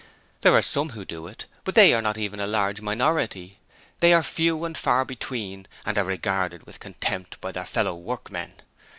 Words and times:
There 0.41 0.55
are 0.55 0.63
some 0.63 0.89
who 0.89 1.05
do, 1.05 1.31
but 1.63 1.75
they 1.75 1.93
are 1.93 2.01
not 2.01 2.17
even 2.17 2.39
a 2.39 2.47
large 2.47 2.81
minority. 2.81 3.59
They 3.99 4.13
are 4.15 4.23
few 4.23 4.65
and 4.65 4.75
far 4.75 5.05
between, 5.05 5.67
and 5.85 5.95
are 5.95 6.03
regarded 6.03 6.65
with 6.65 6.79
contempt 6.79 7.39
by 7.39 7.51
their 7.51 7.65
fellow 7.65 7.93
workmen. 7.93 8.53